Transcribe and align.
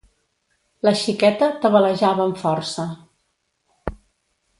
La 0.87 0.93
xiqueta 1.01 1.49
tabalejava 1.65 2.23
amb 2.25 2.41
força. 2.45 2.87